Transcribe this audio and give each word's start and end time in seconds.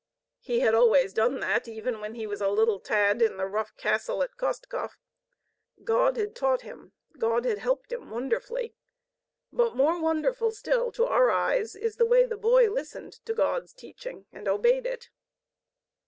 He 0.39 0.61
had 0.61 0.73
always 0.73 1.13
done 1.13 1.39
that, 1.41 1.67
even 1.67 2.01
when 2.01 2.15
he 2.15 2.25
was 2.25 2.41
a 2.41 2.47
little 2.49 2.79
tad 2.79 3.21
in 3.21 3.37
the 3.37 3.45
rough 3.45 3.77
castle 3.77 4.23
at 4.23 4.35
Kostkov. 4.35 4.97
God 5.83 6.17
had 6.17 6.35
taught 6.35 6.61
him, 6.61 6.93
God 7.19 7.45
had 7.45 7.59
helped 7.59 7.91
him 7.93 8.09
wonderfully. 8.09 8.73
But 9.53 9.75
more 9.75 10.01
wonderful 10.01 10.49
still 10.49 10.91
to 10.93 11.05
our 11.05 11.29
eyes 11.29 11.75
is 11.75 11.97
the 11.97 12.07
way 12.07 12.25
the 12.25 12.35
boy 12.35 12.67
listened 12.71 13.13
to 13.25 13.35
God's 13.35 13.73
teaching 13.73 14.25
and 14.33 14.47
obeyed 14.47 14.87
it. 14.87 15.11